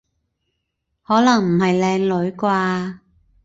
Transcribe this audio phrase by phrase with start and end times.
[1.03, 2.99] 可能唔係靚女啩？